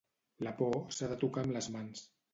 La 0.47 0.53
por 0.61 0.73
s'ha 0.99 1.09
de 1.13 1.19
tocar 1.25 1.45
amb 1.47 1.57
les 1.59 1.69
mans. 1.77 2.07